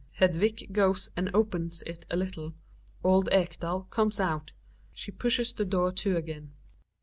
[0.19, 2.53] Hedvig goes and opens it a little^
[3.03, 4.49] Old Ekdal comes outy
[4.91, 6.53] she pushes the door to again.